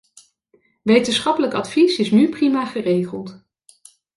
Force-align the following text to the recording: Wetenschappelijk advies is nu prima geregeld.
Wetenschappelijk 0.81 1.53
advies 1.53 1.97
is 1.99 2.11
nu 2.11 2.29
prima 2.29 2.65
geregeld. 2.65 3.41